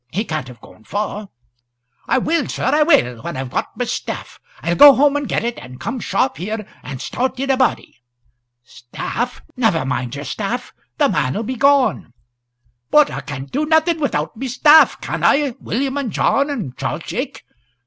[0.11, 1.29] He can't have gone far."
[2.07, 4.39] "I will, sir, I will when I've got my staff.
[4.63, 7.99] I'll home and get it, and come sharp here, and start in a body."
[8.63, 9.43] "Staff!
[9.55, 12.13] never mind your staff the man'll be gone!"
[12.89, 17.03] "But I can't do nothing without my staff can I, William, and John, and Charles
[17.05, 17.43] Jake?